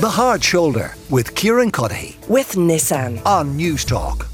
[0.00, 4.26] The Hard Shoulder with Kieran Cuddihy with Nissan on Newstalk.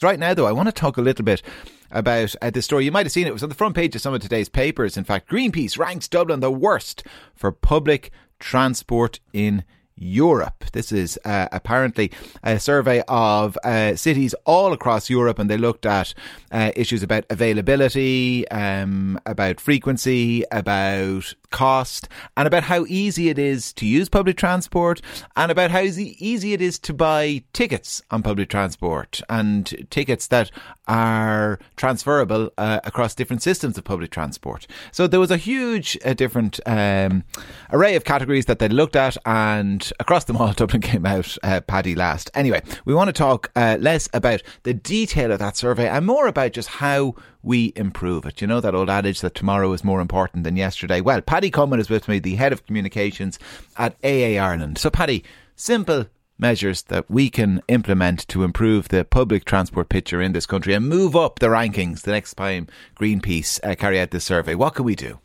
[0.00, 1.42] Right now, though, I want to talk a little bit
[1.90, 2.84] about uh, this story.
[2.84, 3.30] You might have seen it.
[3.30, 4.96] It was on the front page of some of today's papers.
[4.96, 7.02] In fact, Greenpeace ranks Dublin the worst
[7.34, 9.64] for public transport in
[9.96, 10.64] Europe.
[10.72, 12.12] This is uh, apparently
[12.42, 16.14] a survey of uh, cities all across Europe, and they looked at
[16.52, 23.72] uh, issues about availability, um, about frequency, about cost, and about how easy it is
[23.74, 25.00] to use public transport,
[25.36, 30.50] and about how easy it is to buy tickets on public transport, and tickets that
[30.88, 34.66] are transferable uh, across different systems of public transport.
[34.92, 37.24] So there was a huge uh, different um,
[37.72, 41.60] array of categories that they looked at, and across them all, Dublin came out uh,
[41.60, 42.30] Paddy last.
[42.34, 46.26] Anyway, we want to talk uh, less about the detail of that survey and more
[46.26, 47.14] about just how
[47.46, 48.40] we improve it.
[48.40, 51.00] You know that old adage that tomorrow is more important than yesterday?
[51.00, 53.38] Well, Paddy Comyn is with me, the head of communications
[53.76, 54.78] at AA Ireland.
[54.78, 55.22] So, Paddy,
[55.54, 56.06] simple
[56.38, 60.88] measures that we can implement to improve the public transport picture in this country and
[60.88, 62.66] move up the rankings the next time
[62.98, 64.54] Greenpeace uh, carry out this survey.
[64.54, 65.20] What can we do?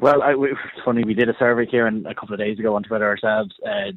[0.00, 1.02] Well, I, it's funny.
[1.04, 3.90] We did a survey here and a couple of days ago on Twitter ourselves, uh,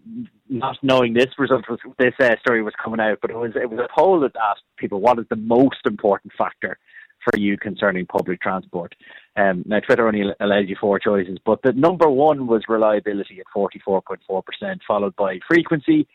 [0.50, 3.70] not knowing this result was this uh, story was coming out, but it was it
[3.70, 6.80] was a poll that asked people what is the most important factor
[7.24, 8.96] for you concerning public transport.
[9.36, 13.46] Um, now, Twitter only allows you four choices, but the number one was reliability at
[13.54, 16.08] forty four point four percent, followed by frequency,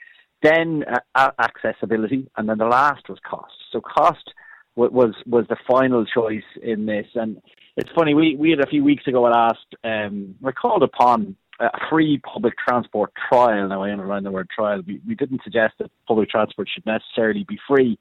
[0.42, 0.84] then
[1.14, 3.54] uh, accessibility, and then the last was cost.
[3.70, 4.34] So cost
[4.76, 7.40] was was the final choice in this, and
[7.76, 8.14] it's funny.
[8.14, 12.18] We we had a few weeks ago I asked, um, we called upon a free
[12.18, 13.68] public transport trial.
[13.68, 14.82] Now I underline the word trial.
[14.86, 17.98] We we didn't suggest that public transport should necessarily be free,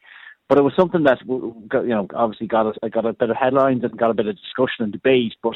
[0.50, 3.84] but it was something that you know obviously got a, got a bit of headlines
[3.84, 5.34] and got a bit of discussion and debate.
[5.42, 5.56] But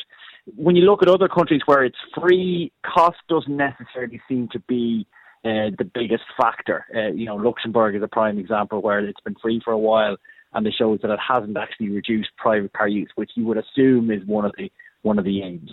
[0.55, 5.05] when you look at other countries where it's free, cost doesn't necessarily seem to be
[5.43, 6.85] uh, the biggest factor.
[6.95, 10.17] Uh, you know, Luxembourg is a prime example where it's been free for a while
[10.53, 14.11] and it shows that it hasn't actually reduced private car use, which you would assume
[14.11, 14.71] is one of the
[15.01, 15.71] one of the aims.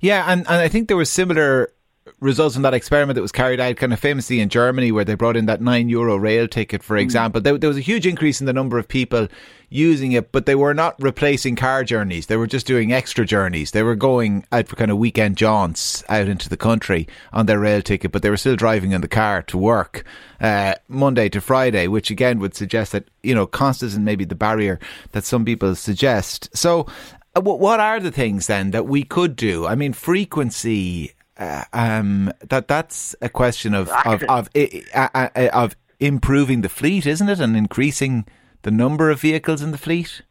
[0.00, 1.72] Yeah, and, and I think there was similar
[2.20, 5.14] results from that experiment that was carried out kind of famously in Germany where they
[5.14, 7.02] brought in that 9 euro rail ticket for mm.
[7.02, 7.44] example mm.
[7.44, 9.28] there, there, was a huge increase in the number of people
[9.68, 13.72] using it but they were not replacing car journeys they were just doing extra journeys
[13.72, 17.58] they were going out for kind of weekend jaunts out into the country on their
[17.58, 20.04] rail ticket but they were still driving in the car to work
[20.40, 24.34] uh, Monday to Friday which again would suggest that you know cost isn't maybe the
[24.34, 24.78] barrier
[25.12, 26.86] that some people suggest so
[27.34, 29.66] uh, what are the things then that we could do?
[29.66, 34.48] I mean, frequency uh, um, that that's a question of of of,
[34.94, 38.26] uh, of improving the fleet, isn't it, and increasing
[38.62, 40.22] the number of vehicles in the fleet.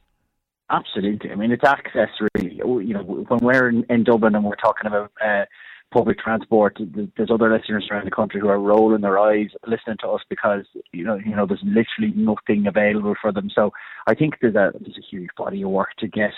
[0.69, 1.31] Absolutely.
[1.31, 2.55] I mean, it's access really.
[2.55, 5.45] You know, when we're in, in Dublin and we're talking about uh,
[5.91, 6.77] public transport,
[7.15, 10.65] there's other listeners around the country who are rolling their eyes listening to us because
[10.91, 13.49] you know, you know, there's literally nothing available for them.
[13.53, 13.71] So
[14.07, 16.31] I think there's a there's a huge body of work to get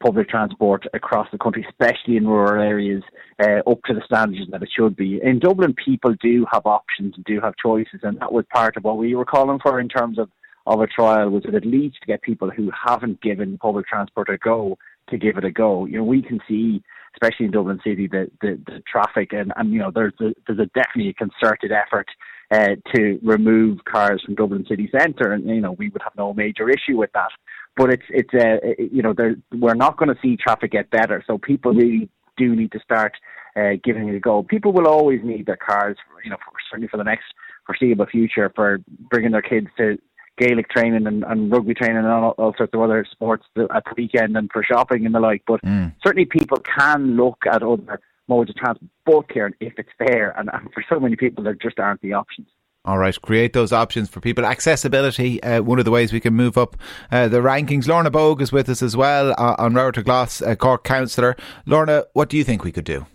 [0.00, 3.02] public transport across the country, especially in rural areas,
[3.42, 5.20] uh, up to the standards that it should be.
[5.22, 8.84] In Dublin, people do have options and do have choices, and that was part of
[8.84, 10.30] what we were calling for in terms of,
[10.66, 14.28] of a trial, was that at least to get people who haven't given public transport
[14.28, 14.78] a go
[15.10, 15.84] to give it a go.
[15.86, 16.82] You know, we can see,
[17.14, 20.60] especially in Dublin City, the, the, the traffic, and, and, you know, there's a, there's
[20.60, 22.06] a definitely a concerted effort
[22.50, 26.34] uh, to remove cars from Dublin city centre, and you know we would have no
[26.34, 27.30] major issue with that.
[27.76, 29.14] But it's it's uh, you know
[29.52, 33.12] we're not going to see traffic get better, so people really do need to start
[33.56, 34.42] uh, giving it a go.
[34.42, 37.24] People will always need their cars, you know, for, certainly for the next
[37.66, 38.78] foreseeable future, for
[39.10, 39.98] bringing their kids to
[40.38, 43.94] Gaelic training and, and rugby training and all, all, sorts of other sports at the
[43.96, 45.42] weekend and for shopping and the like.
[45.46, 45.94] But mm.
[46.04, 50.30] certainly people can look at other modes of transport, Kieran, if it's there.
[50.38, 52.48] And, and for so many people, there just aren't the options.
[52.86, 54.46] All right, create those options for people.
[54.46, 56.76] Accessibility, uh, one of the ways we can move up
[57.12, 57.86] uh, the rankings.
[57.86, 61.36] Lorna Bogue is with us as well uh, An Rabharta Glas, uh, Cork councillor.
[61.66, 63.06] Lorna, what do you think we could do?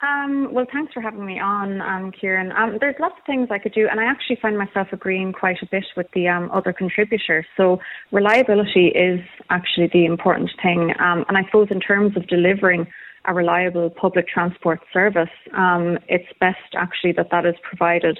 [0.00, 2.52] Um, well, thanks for having me on, um, Kieran.
[2.52, 5.60] Um, there's lots of things I could do, and I actually find myself agreeing quite
[5.60, 7.46] a bit with the um, other contributors.
[7.56, 7.80] So,
[8.12, 9.18] reliability is
[9.50, 10.92] actually the important thing.
[11.00, 12.86] Um, and I suppose, in terms of delivering
[13.28, 18.18] a reliable public transport service, um, it's best actually that that is provided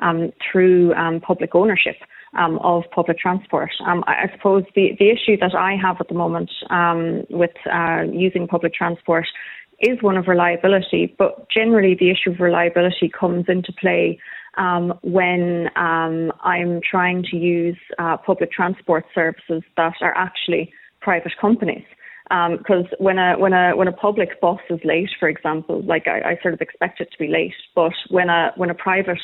[0.00, 1.96] um, through um, public ownership
[2.38, 3.70] um, of public transport.
[3.86, 6.50] Um, I, I, suppose the, the issue that I have at the moment
[7.30, 9.26] with uh, using public transport
[9.80, 14.18] is one of reliability, but generally the issue of reliability comes into play
[14.58, 21.32] um, when um, I'm trying to use uh, public transport services that are actually private
[21.40, 21.84] companies.
[22.30, 26.06] Because um, when a when a when a public bus is late, for example, like
[26.06, 29.18] I, I sort of expect it to be late, but when a when a private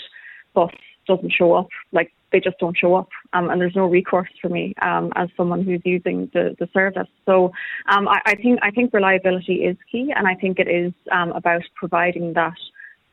[0.55, 0.73] bus
[1.07, 4.49] doesn't show up, like they just don't show up, um, and there's no recourse for
[4.49, 7.07] me um, as someone who's using the, the service.
[7.25, 7.53] So
[7.89, 11.31] um, I, I, think I think reliability is key, and I think it is um,
[11.31, 12.57] about providing that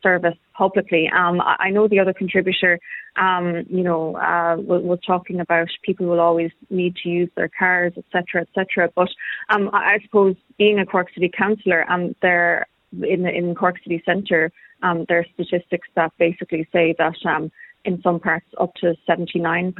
[0.03, 1.09] service publicly.
[1.09, 2.79] Um, I, know the other contributor,
[3.15, 7.49] um, you know, uh, was, was, talking about people will always need to use their
[7.57, 8.91] cars, etc., etc.
[8.95, 9.09] But
[9.49, 12.67] I, I, suppose being a Cork City councillor, um, there
[13.01, 14.51] in in Cork City Centre,
[14.83, 17.51] um, there are statistics that basically say that um,
[17.85, 19.73] in some parts up to 79%,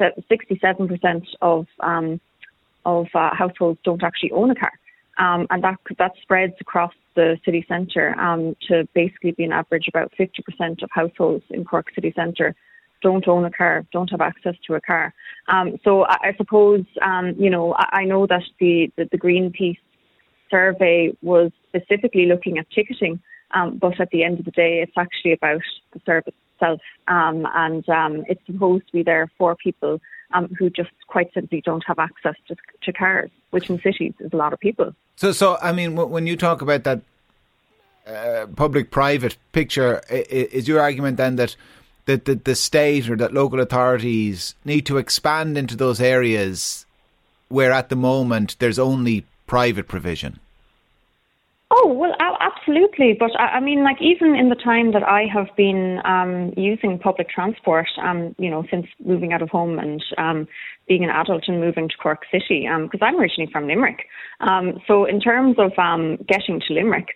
[0.00, 2.20] 67% of um,
[2.84, 4.72] of uh, households don't actually own a car.
[5.18, 9.88] Um, and that that spreads across the city centre um, to basically be an average
[9.88, 12.54] about 50% of households in Cork city centre
[13.02, 15.12] don't own a car, don't have access to a car.
[15.48, 19.18] Um, so I, I suppose um, you know I, I know that the, the, the
[19.18, 19.78] Greenpeace
[20.50, 23.20] survey was specifically looking at ticketing,
[23.52, 27.46] um, but at the end of the day, it's actually about the service itself, um,
[27.54, 30.00] and um, it's supposed to be there for people
[30.36, 34.32] um, who just quite simply don't have access to, to, cars, which in cities is
[34.32, 34.94] a lot of people.
[35.16, 37.00] So, so I mean, when you talk about that
[38.06, 41.56] uh, public-private picture, is your argument then that
[42.04, 46.86] that the, the state or that local authorities need to expand into those areas
[47.48, 50.38] where at the moment there's only private provision?
[51.72, 52.14] Oh, well,
[52.46, 53.16] absolutely.
[53.18, 56.98] But I, I mean, like, even in the time that I have been um, using
[56.98, 60.48] public transport, um, you know, since moving out of home and um,
[60.88, 64.06] being an adult and moving to Cork City, because um, I'm originally from Limerick.
[64.40, 67.08] Um, so, in terms of um, getting to Limerick,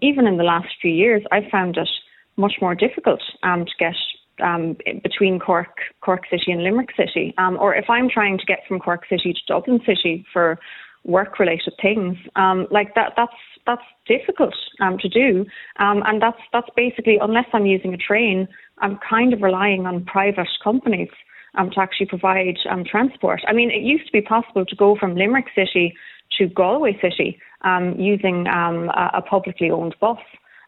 [0.00, 1.88] even in the last few years, I've found it
[2.36, 3.94] much more difficult to get
[4.42, 7.34] um, between Cork, Cork City and Limerick City.
[7.38, 10.58] Um, or if I'm trying to get from Cork City to Dublin City for
[11.04, 13.32] work-related things, um, like that, that's
[13.64, 15.46] that's difficult um, to do,
[15.78, 20.04] um, and that's that's basically unless I'm using a train, I'm kind of relying on
[20.04, 21.10] private companies
[21.54, 23.40] um, to actually provide um, transport.
[23.46, 25.94] I mean, it used to be possible to go from Limerick City
[26.38, 30.18] to Galway City um, using um, a, a publicly owned bus,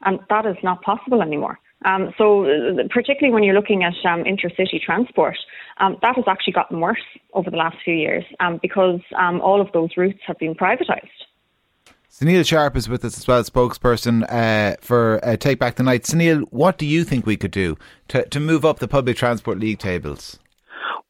[0.02, 1.58] and that is not possible anymore.
[1.84, 5.36] Um, so, uh, particularly when you're looking at um, intercity transport,
[5.78, 7.04] um, that has actually gotten worse
[7.34, 11.08] over the last few years um, because um, all of those routes have been privatised.
[12.10, 16.04] Sunil Sharpe is with us as well, spokesperson uh, for uh, Take Back the Night.
[16.04, 17.76] Sunil, what do you think we could do
[18.08, 20.38] to, to move up the public transport league tables?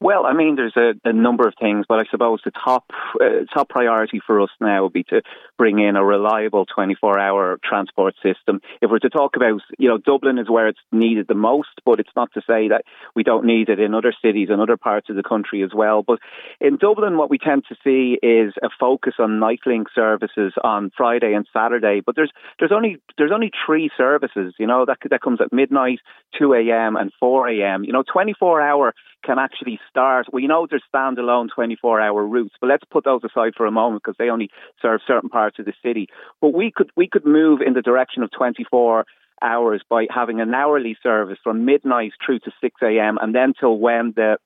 [0.04, 2.84] Well, I mean, there's a, a number of things, but I suppose the top
[3.18, 5.22] uh, top priority for us now would be to
[5.56, 8.60] bring in a reliable 24-hour transport system.
[8.82, 12.00] If we're to talk about, you know, Dublin is where it's needed the most, but
[12.00, 12.82] it's not to say that
[13.16, 16.02] we don't need it in other cities and other parts of the country as well.
[16.02, 16.18] But
[16.60, 21.32] in Dublin, what we tend to see is a focus on nightlink services on Friday
[21.32, 22.02] and Saturday.
[22.04, 26.00] But there's there's only there's only three services, you know, that that comes at midnight,
[26.38, 26.96] 2 a.m.
[26.96, 27.84] and 4 a.m.
[27.84, 28.92] You know, 24-hour
[29.24, 30.26] can actually start.
[30.32, 34.02] We know there's standalone 24 hour routes, but let's put those aside for a moment
[34.02, 34.50] because they only
[34.80, 36.08] serve certain parts of the city.
[36.40, 39.04] But we could we could move in the direction of 24
[39.42, 43.18] hours by having an hourly service from midnight through to 6 a.m.
[43.20, 44.38] and then till when the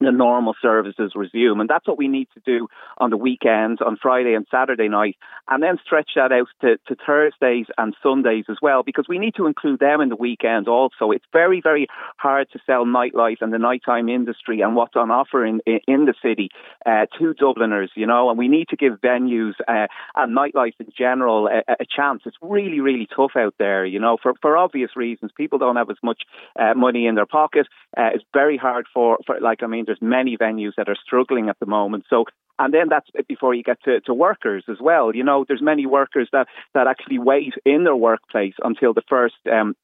[0.00, 1.60] the normal services resume.
[1.60, 2.68] And that's what we need to do
[2.98, 5.16] on the weekends, on Friday and Saturday night,
[5.48, 9.34] and then stretch that out to, to Thursdays and Sundays as well, because we need
[9.36, 11.10] to include them in the weekend also.
[11.10, 15.44] It's very, very hard to sell nightlife and the nighttime industry and what's on offer
[15.44, 16.50] in, in the city
[16.86, 20.86] uh, to Dubliners, you know, and we need to give venues uh, and nightlife in
[20.96, 22.22] general a, a, chance.
[22.26, 25.32] It's really, really tough out there, you know, for, for obvious reasons.
[25.36, 26.22] People don't have as much
[26.58, 27.66] uh, money in their pocket.
[27.96, 31.48] Uh, it's very hard for, for, like, I mean, there's many venues that are struggling
[31.48, 32.04] at the moment.
[32.08, 32.26] So
[32.58, 35.14] and then that's before you get to, to workers as well.
[35.14, 39.36] You know, there's many workers that, that actually wait in their workplace until the first
[39.50, 39.76] um,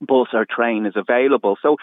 [0.00, 1.56] bus or train is available.
[1.62, 1.76] So,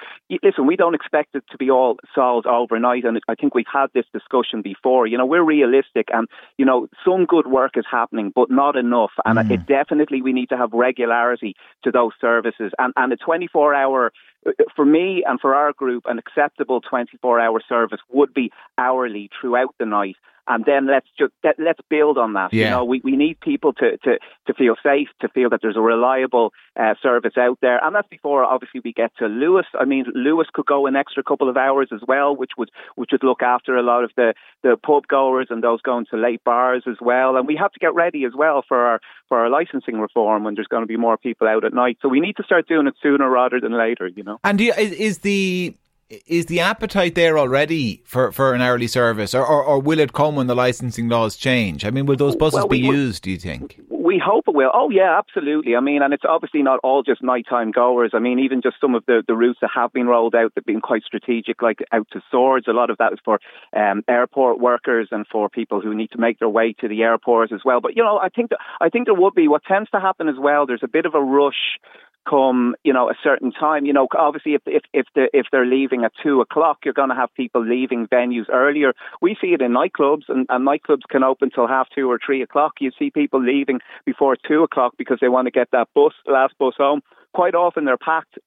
[0.44, 3.06] listen, we don't expect it to be all solved overnight.
[3.06, 5.08] And I think we've had this discussion before.
[5.08, 6.28] You know, we're realistic and,
[6.58, 9.12] you know, some good work is happening, but not enough.
[9.26, 9.52] And mm.
[9.52, 12.72] it definitely, we need to have regularity to those services.
[12.78, 14.12] And, and a 24 hour,
[14.76, 19.74] for me and for our group, an acceptable 24 hour service would be hourly throughout
[19.80, 20.18] the night
[20.48, 22.54] and then let's just let's build on that.
[22.54, 22.66] Yeah.
[22.66, 25.78] You know, we, we need people to, to, to feel safe, to feel that there's
[25.78, 29.64] a reliable uh, service out there, and that's before obviously we get to Luas.
[29.80, 33.12] I mean, Luas could go an extra couple of hours as well, which would which
[33.12, 34.34] would look after a lot of the,
[34.64, 37.38] the pub goers and those going to late bars as well.
[37.38, 40.56] And we have to get ready as well for our for our licensing reform when
[40.56, 41.98] there's going to be more people out at night.
[42.02, 44.08] So we need to start doing it sooner rather than later.
[44.08, 44.40] You know.
[44.44, 45.76] And is the
[46.10, 50.14] is the appetite there already for, for an hourly service, or, or, or, will it
[50.14, 51.86] come when the licensing laws change?
[51.86, 53.24] I mean, will those buses well, we, be used?
[53.24, 53.80] Do you think?
[53.90, 54.70] We hope it will.
[54.74, 55.76] Oh yeah, absolutely.
[55.76, 58.12] I mean, and it's obviously not all just nighttime goers.
[58.14, 60.66] I mean, even just some of the, the routes that have been rolled out that've
[60.66, 62.68] been quite strategic, like out to Swords.
[62.68, 63.40] A lot of that is for
[63.76, 67.54] um, airport workers and for people who need to make their way to the airports
[67.54, 67.82] as well.
[67.82, 70.28] But you know, I think that, I think there would be what tends to happen
[70.28, 70.66] as well.
[70.66, 71.80] There's a bit of a rush
[72.28, 73.86] come you know a certain time.
[73.86, 77.10] You know obviously if if if, the, if they're leaving at two o'clock you're going
[77.10, 78.94] to have people leaving venues earlier.
[79.22, 82.42] We see it in nightclubs and, and nightclubs can open till half two or three
[82.42, 82.74] o'clock.
[82.80, 86.58] You see people leaving before two o'clock because they want to get that bus last
[86.58, 87.02] bus home.
[87.34, 88.38] Quite often they're packed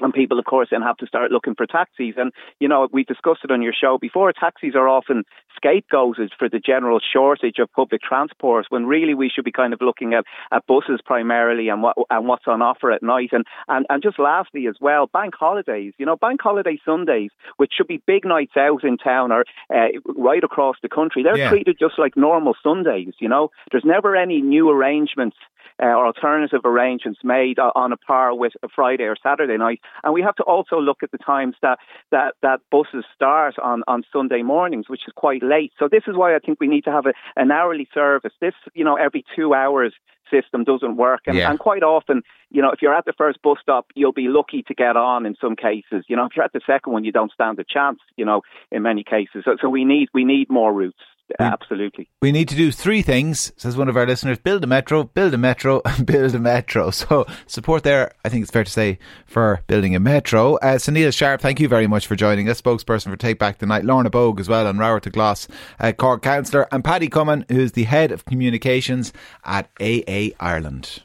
[0.00, 2.14] and people, of course, then have to start looking for taxis.
[2.16, 4.32] And, you know, we discussed it on your show before.
[4.32, 5.24] Taxis are often
[5.56, 9.80] scapegoated for the general shortage of public transport when really we should be kind of
[9.80, 13.30] looking at, at buses primarily and what and what's on offer at night.
[13.32, 17.72] And, and, and just lastly as well, bank holidays, you know, bank holiday Sundays, which
[17.76, 21.48] should be big nights out in town or uh, right across the country, they're yeah.
[21.48, 23.50] treated just like normal Sundays, you know.
[23.70, 25.36] There's never any new arrangements
[25.82, 29.80] uh, or alternative arrangements made on a par with a Friday or Saturday night.
[30.04, 31.78] And we have to also look at the times that,
[32.10, 35.72] that, that buses start on, on Sunday mornings, which is quite late.
[35.78, 38.32] So this is why I think we need to have a, an hourly service.
[38.40, 39.94] This, you know, every two hours
[40.30, 41.22] system doesn't work.
[41.26, 41.50] And, yeah.
[41.50, 44.62] and, quite often, you know, if you're at the first bus stop, you'll be lucky
[44.64, 46.04] to get on in some cases.
[46.08, 48.42] You know, if you're at the second one, you don't stand a chance, you know,
[48.70, 49.42] in many cases.
[49.44, 50.98] So, so we need we need more routes.
[51.28, 52.08] We, Absolutely.
[52.22, 55.34] We need to do three things, says one of our listeners build a metro, build
[55.34, 56.90] a metro, and build a metro.
[56.90, 60.54] So, support there, I think it's fair to say, for building a metro.
[60.56, 63.66] Uh, Sunil Sharpe, thank you very much for joining us, spokesperson for Take Back the
[63.66, 63.84] Night.
[63.84, 65.48] Lorna Bogue as well, and Rabharta Glas,
[65.80, 69.12] uh, Cork Councillor, and Paddy Comyn, who's the head of communications
[69.44, 71.02] at AA Ireland.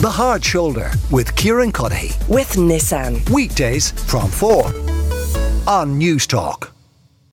[0.00, 2.16] The Hard Shoulder with Kieran Cuddihy.
[2.28, 3.28] With Nissan.
[3.30, 4.66] Weekdays from 4
[5.66, 6.70] on Newstalk.